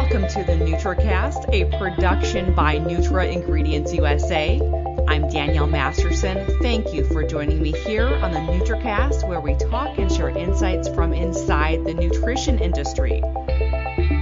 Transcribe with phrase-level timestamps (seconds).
[0.00, 4.60] Welcome to the NutraCast, a production by Nutra Ingredients USA.
[5.08, 6.46] I'm Danielle Masterson.
[6.62, 10.88] Thank you for joining me here on the NutraCast, where we talk and share insights
[10.88, 13.24] from inside the nutrition industry.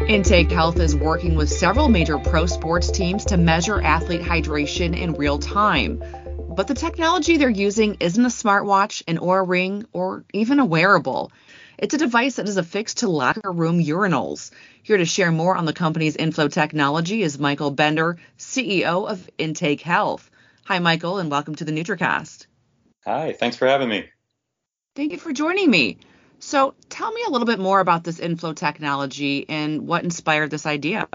[0.09, 5.13] Intake Health is working with several major pro sports teams to measure athlete hydration in
[5.13, 6.03] real time.
[6.57, 11.33] But the technology they're using isn't a smartwatch, an Oura ring, or even a wearable.
[11.79, 14.51] It's a device that is affixed to locker room urinals.
[14.83, 19.83] Here to share more on the company's inflow technology is Michael Bender, CEO of Intake
[19.83, 20.31] Health.
[20.65, 22.47] Hi, Michael, and welcome to the NutraCast.
[23.05, 24.09] Hi, thanks for having me.
[24.95, 25.99] Thank you for joining me.
[26.39, 30.65] So, tell me a little bit more about this inflow technology and what inspired this
[30.65, 31.07] idea.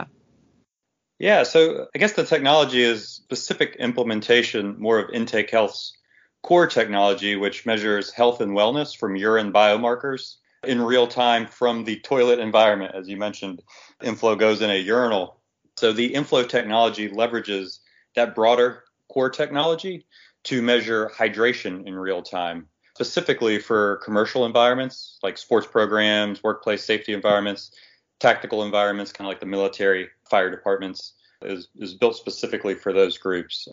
[1.18, 5.98] Yeah, so I guess the technology is specific implementation more of Intake Health's
[6.44, 12.00] core technology, which measures health and wellness from urine biomarkers in real time from the
[12.00, 12.96] toilet environment.
[12.96, 13.62] As you mentioned,
[14.04, 15.40] inflow goes in a urinal.
[15.78, 17.80] So the inflow technology leverages
[18.16, 20.06] that broader core technology
[20.44, 27.14] to measure hydration in real time, specifically for commercial environments like sports programs, workplace safety
[27.14, 27.72] environments,
[28.20, 33.18] tactical environments, kind of like the military fire departments, is, is built specifically for those
[33.18, 33.68] groups.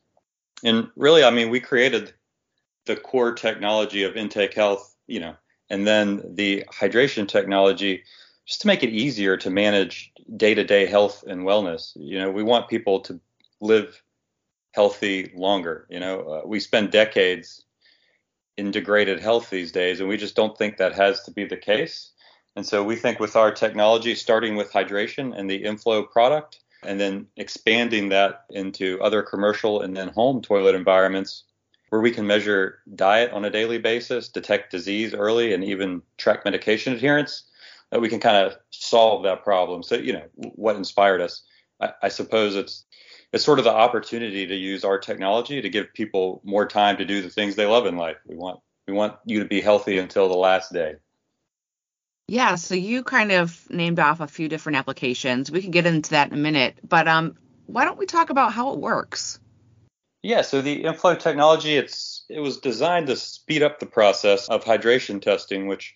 [0.64, 2.14] And really, I mean, we created
[2.86, 5.34] the core technology of intake health, you know,
[5.70, 8.05] and then the hydration technology
[8.47, 11.92] just to make it easier to manage day-to-day health and wellness.
[11.97, 13.20] You know, we want people to
[13.61, 14.02] live
[14.72, 15.86] healthy longer.
[15.91, 17.64] You know, uh, we spend decades
[18.56, 21.56] in degraded health these days, and we just don't think that has to be the
[21.56, 22.11] case.
[22.56, 26.98] And so we think with our technology, starting with hydration and the inflow product, and
[26.98, 31.44] then expanding that into other commercial and then home toilet environments,
[31.91, 36.45] where we can measure diet on a daily basis, detect disease early, and even track
[36.45, 37.45] medication adherence,
[37.91, 39.83] that we can kind of solve that problem.
[39.83, 41.42] So, you know, what inspired us?
[41.80, 42.84] I, I suppose it's
[43.33, 47.05] it's sort of the opportunity to use our technology to give people more time to
[47.05, 48.17] do the things they love in life.
[48.27, 50.96] We want we want you to be healthy until the last day.
[52.27, 55.51] Yeah, so you kind of named off a few different applications.
[55.51, 57.36] We can get into that in a minute, but um,
[57.67, 59.40] why don't we talk about how it works?
[60.23, 64.64] Yeah, so the inflow technology, it's it was designed to speed up the process of
[64.64, 65.95] hydration testing, which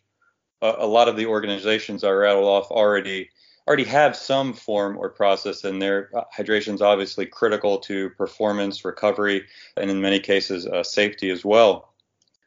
[0.60, 3.30] a, a lot of the organizations I rattled off already
[3.66, 6.10] already have some form or process in there.
[6.14, 9.46] Uh, hydration is obviously critical to performance, recovery,
[9.76, 11.92] and in many cases, uh, safety as well.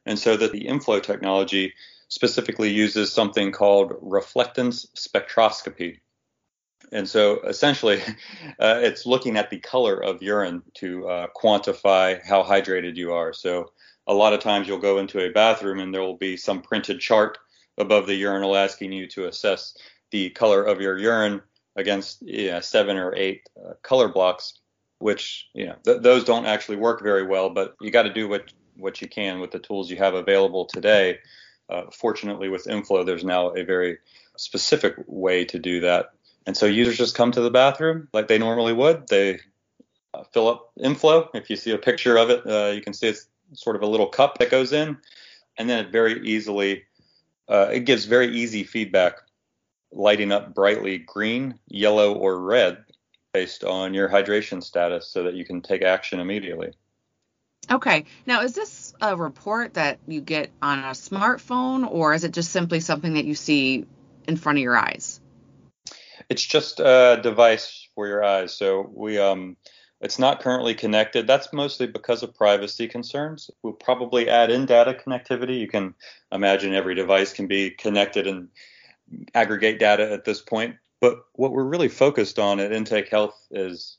[0.06, 1.74] And so that the inflow technology
[2.10, 6.00] specifically uses something called reflectance spectroscopy.
[6.96, 8.02] And so essentially,
[8.60, 13.34] uh, it's looking at the color of urine to uh, quantify how hydrated you are.
[13.34, 13.72] So
[14.08, 17.00] a lot of times you'll go into a bathroom and there will be some printed
[17.00, 17.38] chart
[17.78, 19.76] above the urinal asking you to assess
[20.12, 21.42] the color of your urine
[21.76, 24.60] against you know, seven or eight uh, color blocks,
[25.00, 27.50] which you know th- those don't actually work very well.
[27.50, 30.66] But you got to do what what you can with the tools you have available
[30.66, 31.20] today.
[31.70, 33.98] Uh, fortunately, with Inflow, there's now a very
[34.38, 36.12] specific way to do that.
[36.46, 39.08] And so users just come to the bathroom like they normally would.
[39.08, 39.40] They
[40.14, 41.30] uh, fill up inflow.
[41.34, 43.88] If you see a picture of it, uh, you can see it's sort of a
[43.88, 44.98] little cup that goes in,
[45.58, 46.84] and then it very easily
[47.48, 49.22] uh, it gives very easy feedback,
[49.92, 52.84] lighting up brightly green, yellow, or red
[53.34, 56.72] based on your hydration status, so that you can take action immediately.
[57.70, 58.06] Okay.
[58.26, 62.52] Now, is this a report that you get on a smartphone, or is it just
[62.52, 63.86] simply something that you see
[64.28, 65.20] in front of your eyes?
[66.30, 68.54] It's just a device for your eyes.
[68.54, 69.58] So we um,
[70.02, 71.26] it's not currently connected.
[71.26, 73.50] That's mostly because of privacy concerns.
[73.64, 75.60] We'll probably add in data connectivity.
[75.60, 75.96] You can
[76.32, 78.50] imagine every device can be connected and
[79.34, 80.76] aggregate data at this point.
[81.00, 83.98] But what we're really focused on at Intake Health is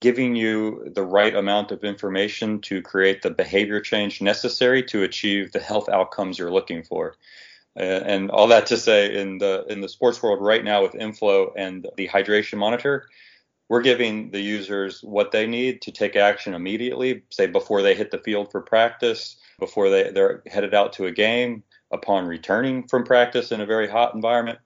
[0.00, 5.52] giving you the right amount of information to create the behavior change necessary to achieve
[5.52, 7.16] the health outcomes you're looking for.
[7.78, 10.94] Uh, and all that to say, in the in the sports world right now with
[10.94, 13.06] Inflow and the hydration monitor,
[13.68, 18.10] we're giving the users what they need to take action immediately, say before they hit
[18.10, 23.04] the field for practice, before they, they're headed out to a game, upon returning from
[23.04, 24.58] practice in a very hot environment,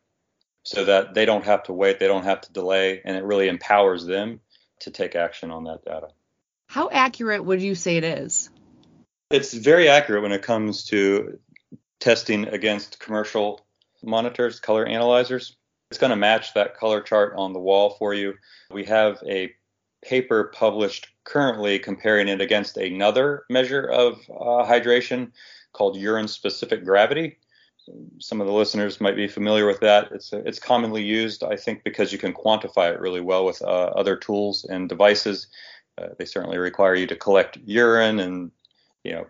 [0.63, 3.49] so that they don't have to wait, they don't have to delay, and it really
[3.49, 4.41] empowers them
[4.81, 6.09] to take action on that data.
[6.69, 8.51] How accurate would you say it is?
[9.31, 11.39] It's very accurate when it comes to
[12.01, 13.61] testing against commercial
[14.03, 15.57] monitors, color analyzers.
[15.91, 18.35] It's going to match that color chart on the wall for you.
[18.71, 19.53] We have a
[20.03, 25.33] paper published currently comparing it against another measure of uh, hydration
[25.73, 27.39] called urine specific gravity.
[28.19, 30.11] some of the listeners might be familiar with that.
[30.13, 33.91] It's it's commonly used, I think, because you can quantify it really well with uh,
[33.95, 35.49] other tools and devices.
[35.99, 38.51] Uh, they certainly require you to collect urine and
[39.05, 39.27] you know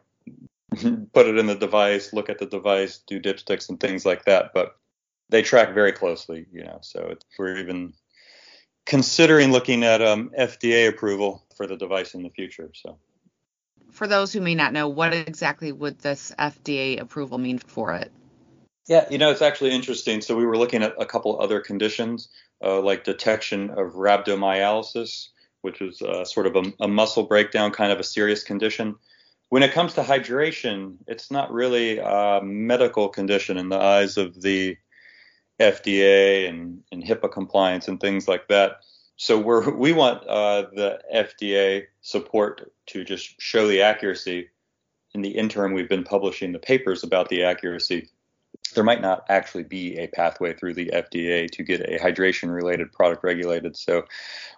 [1.13, 4.53] put it in the device, look at the device, do dipsticks and things like that.
[4.55, 4.77] But
[5.29, 6.79] they track very closely, you know.
[6.83, 7.95] So we're even
[8.87, 12.71] considering looking at um, FDA approval for the device in the future.
[12.75, 12.99] So
[13.91, 18.11] for those who may not know, what exactly would this FDA approval mean for it?
[18.87, 20.21] Yeah, you know, it's actually interesting.
[20.21, 22.29] So we were looking at a couple other conditions,
[22.65, 25.29] uh, like detection of rhabdomyolysis,
[25.63, 28.97] which is uh, sort of a, a, muscle breakdown, kind of a serious condition.
[29.51, 34.41] When it comes to hydration, it's not really a medical condition in the eyes of
[34.41, 34.77] the
[35.61, 38.81] FDA and, and HIPAA compliance and things like that
[39.21, 39.37] so
[39.77, 44.49] we want uh, the FDA support to just show the accuracy.
[45.13, 48.09] In the interim, we've been publishing the papers about the accuracy.
[48.75, 53.23] There might not actually be a pathway through the FDA to get a hydration-related product
[53.23, 54.05] regulated, so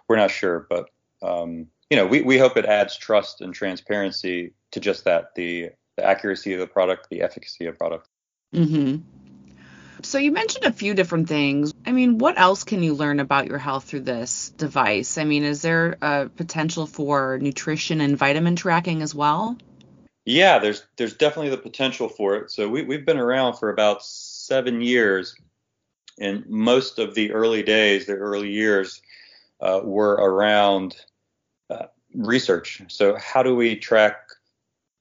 [0.07, 0.65] we're not sure.
[0.69, 0.89] But
[1.21, 5.69] um, you know, we, we hope it adds trust and transparency to just that the,
[5.95, 8.09] the accuracy of the product, the efficacy of product.
[8.51, 9.03] Mm-hmm.
[10.01, 11.71] So you mentioned a few different things.
[11.85, 15.19] I mean, what else can you learn about your health through this device?
[15.19, 19.55] I mean, is there a potential for nutrition and vitamin tracking as well?
[20.25, 22.49] Yeah, there's there's definitely the potential for it.
[22.49, 25.35] So we we've been around for about seven years,
[26.19, 28.99] and most of the early days, the early years,
[29.61, 30.95] uh, were around
[32.13, 32.81] research.
[32.87, 34.17] So how do we track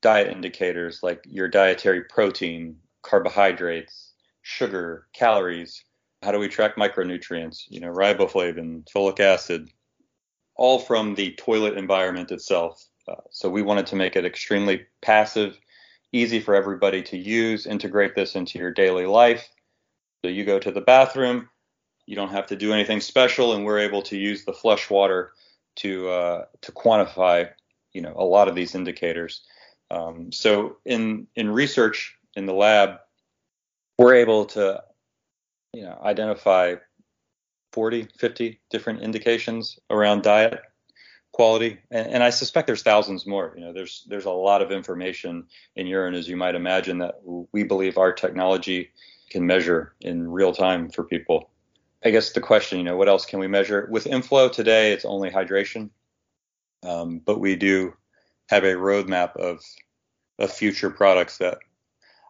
[0.03, 4.13] diet indicators like your dietary protein, carbohydrates,
[4.43, 5.85] sugar, calories.
[6.23, 7.65] How do we track micronutrients?
[7.69, 9.71] You know, riboflavin, folic acid,
[10.57, 12.85] all from the toilet environment itself.
[13.09, 15.59] Uh, so we wanted to make it extremely passive,
[16.13, 19.49] easy for everybody to use, integrate this into your daily life.
[20.25, 21.49] So you go to the bathroom,
[22.07, 25.33] you don't have to do anything special, and we're able to use the flush water
[25.77, 27.49] to uh, to quantify,
[27.93, 29.43] you know, a lot of these indicators.
[29.91, 32.99] Um, so in in research in the lab,
[33.99, 34.83] we're able to
[35.73, 36.75] you know identify
[37.73, 40.61] 40 50 different indications around diet
[41.33, 41.79] quality.
[41.91, 43.55] And, and, i suspect there's thousands more.
[43.57, 45.45] You know there's there's a lot of information
[45.77, 48.91] in urine as you might imagine that we believe our technology
[49.31, 51.52] can measure in real time for people
[52.05, 55.05] i guess the question you know what else can we measure with inflow today it's
[55.05, 55.91] only hydration
[56.85, 57.95] um, but we do
[58.49, 59.61] have a roadmap of
[60.39, 61.59] of future products that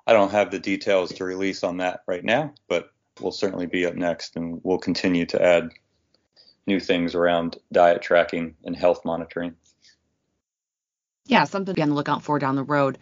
[0.07, 2.91] I don't have the details to release on that right now, but
[3.21, 5.71] we'll certainly be up next and we'll continue to add
[6.67, 9.55] new things around diet tracking and health monitoring.
[11.27, 12.99] Yeah, something to be on the lookout for down the road.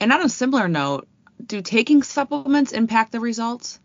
[0.00, 1.08] And on a similar note,
[1.44, 3.78] do taking supplements impact the results?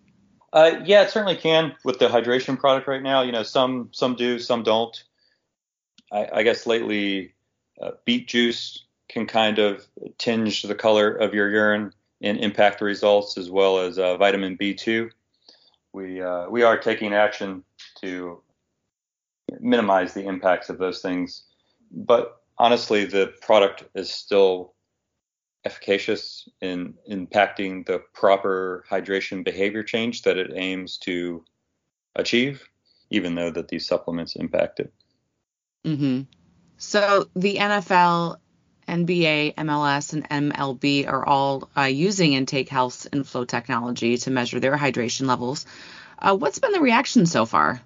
[0.54, 3.24] Uh, yeah, it certainly can with the hydration product right now.
[3.24, 5.04] You know, some some do, some don't.
[6.12, 7.34] I, I guess lately,
[7.82, 9.86] uh, beet juice can kind of
[10.20, 11.92] tinge the color of your urine
[12.22, 15.10] and impact the results as well as uh, vitamin B2.
[15.92, 17.64] We uh, we are taking action
[18.02, 18.40] to
[19.60, 21.44] minimize the impacts of those things,
[21.92, 24.73] but honestly, the product is still
[25.65, 31.44] efficacious in impacting the proper hydration behavior change that it aims to
[32.15, 32.68] achieve,
[33.10, 34.94] even though that these supplements impact it.
[35.85, 36.21] Mm-hmm.
[36.78, 38.38] So the NFL
[38.88, 44.78] NBA, MLS, and MLB are all uh, using Intake Health's inflow technology to measure their
[44.78, 45.66] hydration levels.
[46.19, 47.81] Uh, what's been the reaction so far?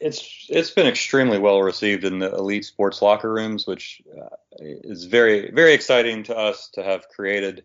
[0.00, 5.04] It's it's been extremely well received in the elite sports locker rooms, which uh, is
[5.04, 7.64] very very exciting to us to have created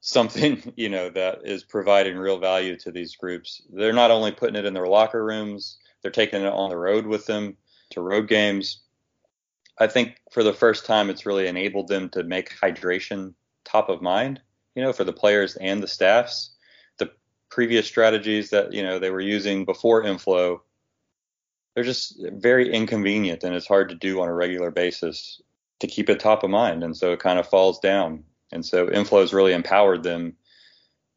[0.00, 3.62] something you know that is providing real value to these groups.
[3.72, 7.06] They're not only putting it in their locker rooms, they're taking it on the road
[7.06, 7.56] with them
[7.90, 8.82] to road games
[9.78, 14.02] I think for the first time, it's really enabled them to make hydration top of
[14.02, 14.40] mind,
[14.74, 16.54] you know, for the players and the staffs.
[16.98, 17.10] The
[17.48, 20.62] previous strategies that, you know, they were using before inflow,
[21.74, 25.40] they're just very inconvenient and it's hard to do on a regular basis
[25.80, 26.84] to keep it top of mind.
[26.84, 28.24] And so it kind of falls down.
[28.52, 30.36] And so inflows really empowered them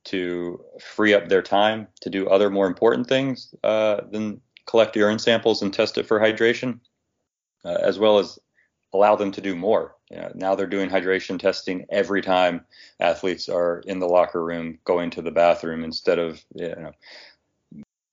[0.05, 5.19] to free up their time to do other more important things uh, than collect urine
[5.19, 6.79] samples and test it for hydration,
[7.65, 8.39] uh, as well as
[8.93, 9.95] allow them to do more.
[10.09, 12.65] You know, now they're doing hydration testing every time
[12.99, 16.91] athletes are in the locker room going to the bathroom instead of you know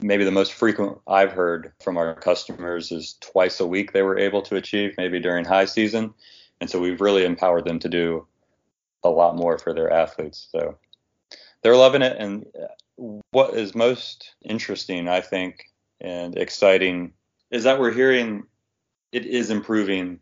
[0.03, 4.19] maybe the most frequent I've heard from our customers is twice a week they were
[4.19, 6.15] able to achieve maybe during high season.
[6.61, 8.27] And so we've really empowered them to do
[9.05, 10.49] a lot more for their athletes.
[10.53, 10.77] So
[11.63, 12.17] they're loving it.
[12.19, 12.47] And
[13.31, 17.13] what is most interesting, I think, and exciting
[17.51, 18.45] is that we're hearing
[19.13, 20.21] it is improving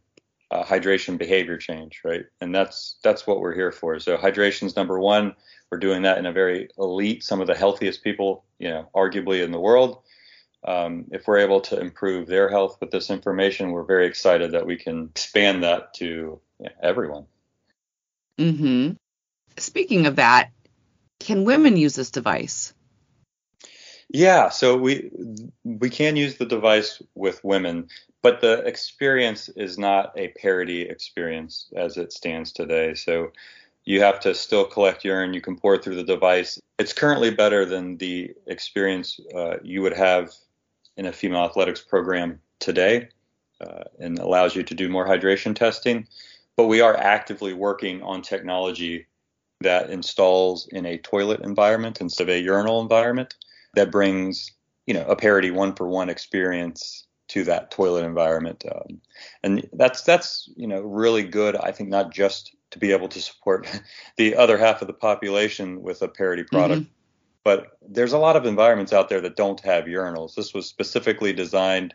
[0.50, 2.24] uh, hydration behavior change, right?
[2.40, 3.98] And that's that's what we're here for.
[4.00, 5.34] So hydration is number one.
[5.70, 9.44] We're doing that in a very elite, some of the healthiest people, you know, arguably
[9.44, 10.02] in the world.
[10.64, 14.66] Um, if we're able to improve their health with this information, we're very excited that
[14.66, 16.40] we can expand that to
[16.82, 17.26] everyone.
[18.36, 18.92] Mm-hmm.
[19.56, 20.50] Speaking of that,
[21.18, 22.74] can women use this device?
[24.12, 25.08] Yeah, so we
[25.62, 27.88] we can use the device with women,
[28.22, 32.94] but the experience is not a parity experience as it stands today.
[32.94, 33.30] So
[33.84, 35.32] you have to still collect urine.
[35.32, 36.58] You can pour it through the device.
[36.80, 40.32] It's currently better than the experience uh, you would have
[40.96, 43.10] in a female athletics program today,
[43.60, 46.08] uh, and allows you to do more hydration testing.
[46.56, 49.06] But we are actively working on technology
[49.60, 53.36] that installs in a toilet environment instead of a urinal environment
[53.74, 54.50] that brings
[54.86, 58.64] you know a parity one for one experience to that toilet environment.
[58.70, 59.00] Um,
[59.42, 63.20] and that's that's you know really good i think not just to be able to
[63.20, 63.66] support
[64.16, 66.92] the other half of the population with a parity product mm-hmm.
[67.44, 70.34] but there's a lot of environments out there that don't have urinals.
[70.34, 71.94] This was specifically designed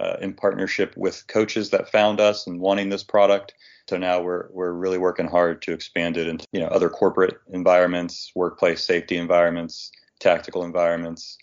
[0.00, 3.54] uh, in partnership with coaches that found us and wanting this product.
[3.88, 7.38] So now we're we're really working hard to expand it into you know other corporate
[7.52, 11.38] environments workplace safety environments tactical environments,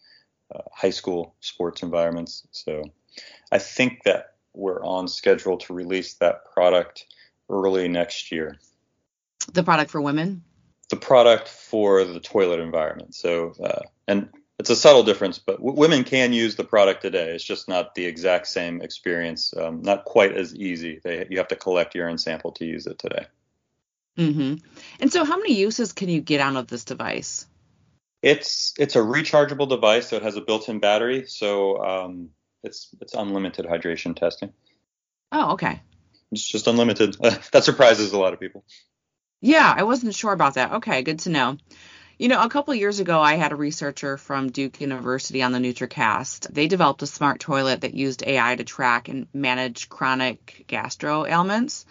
[0.54, 2.48] uh, high school sports environments.
[2.52, 2.84] So
[3.52, 7.06] I think that we're on schedule to release that product
[7.50, 8.58] early next year.
[9.52, 10.44] The product for women?
[10.90, 13.16] The product for the toilet environment.
[13.16, 14.30] So, uh, and
[14.60, 17.32] it's a subtle difference, but w- women can use the product today.
[17.32, 21.00] It's just not the exact same experience, um, not quite as easy.
[21.04, 23.26] They, you have to collect urine sample to use it today.
[24.18, 24.66] Mm-hmm.
[25.02, 27.48] And so, how many uses can you get out of this device?
[28.26, 32.30] It's it's a rechargeable device, so it has a built-in battery, so um,
[32.64, 34.52] it's it's unlimited hydration testing.
[35.32, 35.84] Oh, okay.
[36.32, 37.18] It's just unlimited.
[37.52, 38.66] that surprises a lot of people.
[39.42, 40.72] Yeah, I wasn't sure about that.
[40.74, 41.58] Okay, good to know.
[42.18, 45.60] You know, a couple years ago, I had a researcher from Duke University on the
[45.60, 46.52] NutraCast.
[46.52, 51.86] They developed a smart toilet that used AI to track and manage chronic gastro ailments.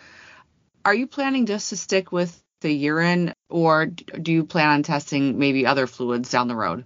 [0.84, 5.38] Are you planning just to stick with the urine, or do you plan on testing
[5.38, 6.84] maybe other fluids down the road?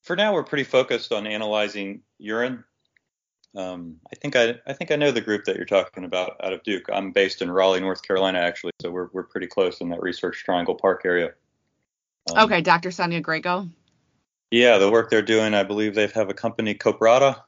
[0.00, 2.64] For now, we're pretty focused on analyzing urine.
[3.54, 6.54] Um, I think I, I think I know the group that you're talking about out
[6.54, 6.86] of Duke.
[6.90, 10.44] I'm based in Raleigh, North Carolina, actually, so we're we're pretty close in that Research
[10.44, 11.34] Triangle Park area.
[12.30, 12.90] Um, okay, Dr.
[12.90, 13.68] Sonia Grego.
[14.50, 17.42] Yeah, the work they're doing, I believe they have a company, Coprata.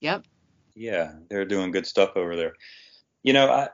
[0.00, 0.24] Yep.
[0.74, 2.54] Yeah, they're doing good stuff over there.
[3.22, 3.68] You know, I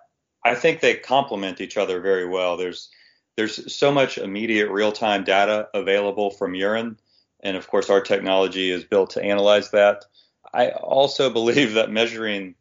[0.45, 2.59] I think they complement each other very well.
[2.59, 2.91] There's
[3.37, 6.99] there's so much immediate real time data available from urine.
[7.43, 10.05] And of course, our technology is built to analyze that.
[10.53, 12.55] I also believe that measuring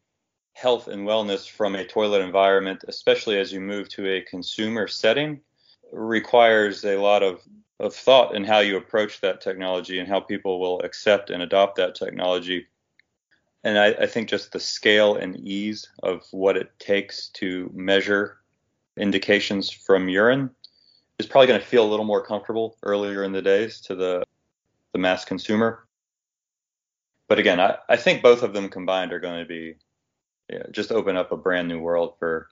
[0.53, 5.41] health and wellness from a toilet environment, especially as you move to a consumer setting,
[5.91, 7.41] requires a lot of,
[7.79, 11.75] of thought in how you approach that technology and how people will accept and adopt
[11.77, 12.67] that technology.
[13.63, 18.37] And I, I think just the scale and ease of what it takes to measure
[18.97, 20.49] indications from urine
[21.19, 24.23] is probably going to feel a little more comfortable earlier in the days to the
[24.93, 25.85] the mass consumer.
[27.27, 29.75] But again, I, I think both of them combined are going to be
[30.49, 32.49] yeah, just open up a brand new world for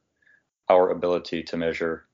[0.70, 2.08] our ability to measure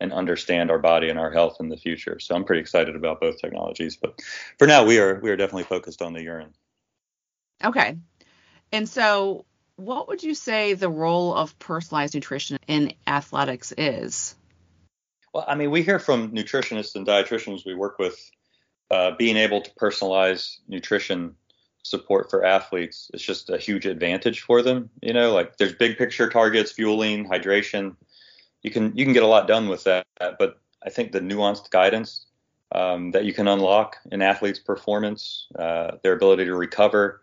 [0.00, 2.18] and understand our body and our health in the future.
[2.18, 3.96] So I'm pretty excited about both technologies.
[3.96, 4.20] But
[4.58, 6.54] for now, we are we are definitely focused on the urine.
[7.62, 7.96] Okay.
[8.72, 9.44] And so,
[9.76, 14.34] what would you say the role of personalized nutrition in athletics is?
[15.32, 18.30] Well, I mean, we hear from nutritionists and dietitians we work with
[18.90, 21.34] uh, being able to personalize nutrition
[21.82, 24.90] support for athletes is just a huge advantage for them.
[25.00, 27.96] You know, like there's big picture targets, fueling, hydration.
[28.62, 30.06] You can you can get a lot done with that,
[30.38, 32.26] but I think the nuanced guidance
[32.72, 37.21] um, that you can unlock in athletes' performance, uh, their ability to recover,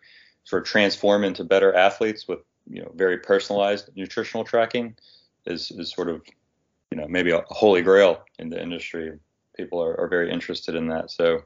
[0.50, 4.96] sort of transform into better athletes with you know very personalized nutritional tracking
[5.46, 6.22] is is sort of
[6.92, 9.18] you know maybe a holy grail in the industry.
[9.56, 11.12] People are, are very interested in that.
[11.12, 11.44] So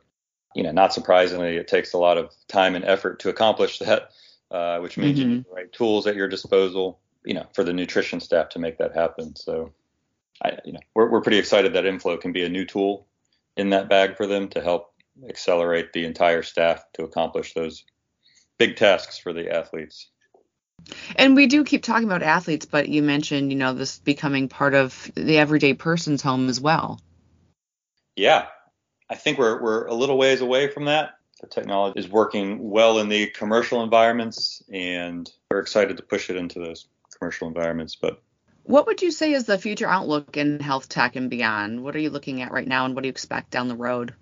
[0.56, 4.12] you know, not surprisingly, it takes a lot of time and effort to accomplish that,
[4.52, 5.30] uh, which means mm-hmm.
[5.30, 8.60] you need the right tools at your disposal, you know, for the nutrition staff to
[8.60, 9.36] make that happen.
[9.36, 9.74] So,
[10.44, 13.08] I, you know, we're, we're pretty excited that Inflow can be a new tool
[13.58, 14.94] in that bag for them to help
[15.28, 17.84] accelerate the entire staff to accomplish those
[18.66, 20.10] big tasks for the athletes.
[21.18, 24.74] And we do keep talking about athletes, but you mentioned, you know, this becoming part
[24.74, 27.02] of the everyday person's home as well.
[28.16, 28.48] Yeah.
[29.10, 31.18] I think we're we're a little ways away from that.
[31.42, 36.38] The technology is working well in the commercial environments, and we're excited to push it
[36.38, 37.98] into those commercial environments.
[37.98, 38.22] But
[38.64, 41.84] what would you say is the future outlook in health tech and beyond?
[41.84, 44.14] What are you looking at right now, and what do you expect down the road?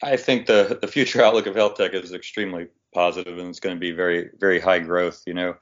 [0.00, 3.76] I think the the future outlook of health tech is extremely positive, and it's going
[3.76, 5.22] to be very very high growth.
[5.26, 5.56] You know,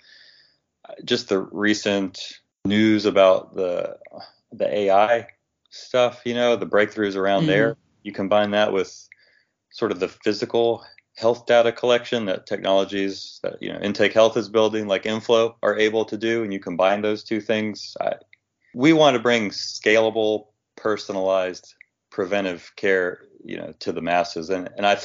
[1.04, 2.20] just the recent
[2.64, 3.98] news about the
[4.52, 5.26] the AI
[5.70, 7.48] stuff, you know, the breakthroughs around mm-hmm.
[7.48, 7.76] there.
[8.02, 9.08] You combine that with
[9.70, 10.84] sort of the physical
[11.16, 15.78] health data collection that technologies that you know intake health is building like inflow are
[15.78, 18.14] able to do and you combine those two things I,
[18.74, 20.46] we want to bring scalable
[20.76, 21.74] personalized
[22.10, 24.98] preventive care you know to the masses and and i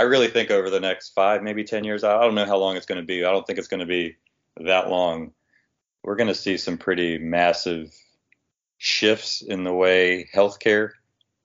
[0.00, 2.76] i really think over the next five maybe ten years i don't know how long
[2.76, 4.16] it's going to be i don't think it's going to be
[4.56, 5.32] that long
[6.02, 7.94] we're going to see some pretty massive
[8.78, 10.92] shifts in the way healthcare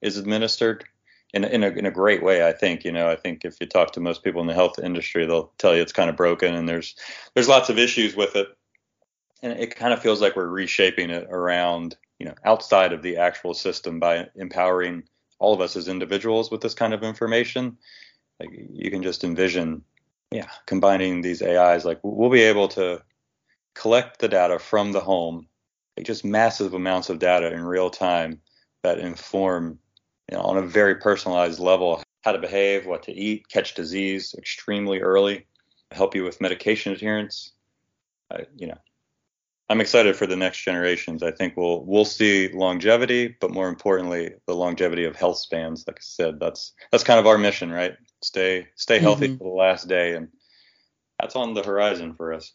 [0.02, 0.86] is administered
[1.34, 2.48] in, in, a, in a great way.
[2.48, 4.80] I think, you know, I think if you talk to most people in the health
[4.80, 6.96] industry, they'll tell you it's kind of broken and there's,
[7.34, 8.48] there's lots of issues with it.
[9.44, 13.18] And it kind of feels like we're reshaping it around, you know, outside of the
[13.18, 15.04] actual system by empowering
[15.38, 17.78] all of us as individuals with this kind of information.
[18.39, 19.84] Like you can just envision,
[20.32, 23.01] yeah, combining these AIs, like we'll be able to
[23.74, 25.48] collect the data from the home,
[25.98, 28.42] like just massive amounts of data in real time
[28.84, 29.80] that inform
[30.30, 34.34] you know, on a very personalized level how to behave, what to eat, catch disease
[34.38, 35.46] extremely early,
[35.92, 37.54] help you with medication adherence.
[38.32, 38.80] I, you know,
[39.70, 41.22] I'm excited for the next generations.
[41.22, 45.86] I think we'll we'll see longevity, but more importantly, the longevity of health spans.
[45.88, 47.96] Like I said, that's that's kind of our mission, right?
[48.25, 49.38] Stay stay healthy mm-hmm.
[49.38, 50.29] for the last day, and
[51.20, 52.51] that's on the horizon for us.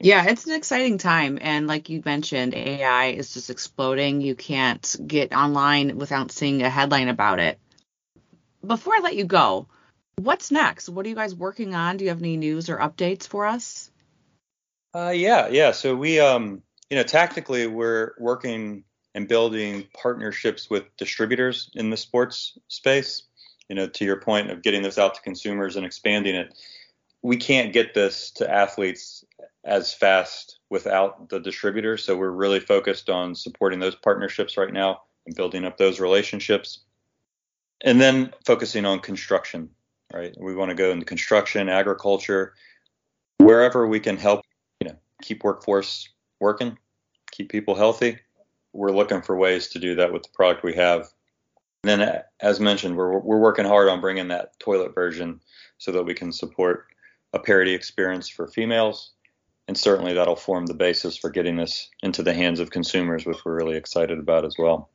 [0.00, 1.38] Yeah, it's an exciting time.
[1.40, 4.20] And like you mentioned, AI is just exploding.
[4.20, 7.60] You can't get online without seeing a headline about it.
[8.66, 9.68] Before I let you go,
[10.16, 10.88] what's next?
[10.88, 11.96] What are you guys working on?
[11.96, 13.90] Do you have any news or updates for us?
[14.92, 15.70] Uh, yeah, yeah.
[15.70, 21.96] So we, um, you know, tactically, we're working and building partnerships with distributors in the
[21.96, 23.24] sports space.
[23.72, 26.52] You know, to your point of getting this out to consumers and expanding it,
[27.22, 29.24] we can't get this to athletes
[29.64, 31.96] as fast without the distributor.
[31.96, 36.80] So we're really focused on supporting those partnerships right now and building up those relationships.
[37.80, 39.70] And then focusing on construction,
[40.12, 40.36] right?
[40.38, 42.52] We want to go into construction, agriculture,
[43.38, 44.44] wherever we can help,
[44.80, 46.76] you know, keep workforce working,
[47.30, 48.18] keep people healthy.
[48.74, 51.08] We're looking for ways to do that with the product we have.
[51.84, 55.40] And then, as mentioned, we're, we're working hard on bringing that toilet version
[55.78, 56.86] so that we can support
[57.32, 59.12] a parity experience for females
[59.68, 63.44] and certainly that'll form the basis for getting this into the hands of consumers, which
[63.44, 64.90] we're really excited about as well.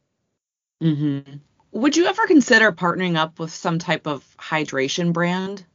[0.84, 1.38] Mm-hmm.
[1.71, 5.65] Would you ever consider partnering up with some type of hydration brand?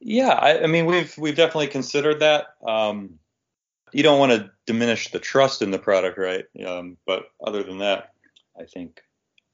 [0.00, 2.46] Yeah, I, I mean we've we've definitely considered that.
[2.66, 3.18] Um,
[3.92, 6.44] you don't want to diminish the trust in the product, right?
[6.66, 8.12] Um, but other than that,
[8.58, 9.02] I think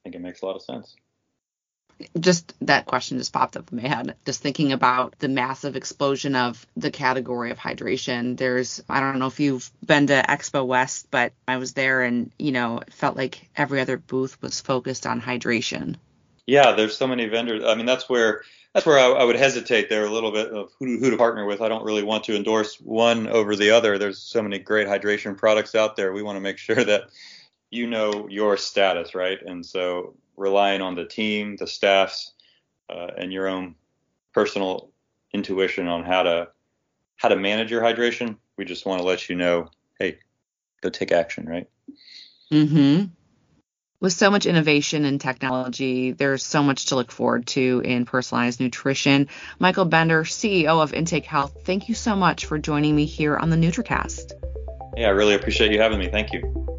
[0.09, 0.95] think it makes a lot of sense
[2.17, 4.15] just that question just popped up in my head.
[4.25, 8.37] Just thinking about the massive explosion of the category of hydration.
[8.37, 12.31] There's, I don't know if you've been to Expo West, but I was there and,
[12.39, 15.97] you know, it felt like every other booth was focused on hydration.
[16.47, 17.65] Yeah, there's so many vendors.
[17.65, 18.43] I mean, that's where
[18.73, 21.45] that's where I, I would hesitate there a little bit of who, who to partner
[21.45, 21.61] with.
[21.61, 23.97] I don't really want to endorse one over the other.
[23.97, 26.13] There's so many great hydration products out there.
[26.13, 27.09] We want to make sure that
[27.69, 29.39] you know your status, right?
[29.45, 32.33] And so relying on the team, the staffs,
[32.89, 33.75] uh, and your own
[34.33, 34.91] personal
[35.33, 36.47] intuition on how to
[37.17, 38.37] how to manage your hydration.
[38.57, 40.19] We just want to let you know, hey,
[40.81, 41.67] go take action, right?
[42.51, 43.05] Mm-hmm.
[44.01, 48.61] With so much innovation and technology, there's so much to look forward to in personalized
[48.61, 49.27] nutrition.
[49.59, 53.49] Michael Bender, CEO of Intake Health, thank you so much for joining me here on
[53.49, 54.31] the NutraCast.
[54.95, 56.07] Yeah, I really appreciate you having me.
[56.09, 56.78] Thank you.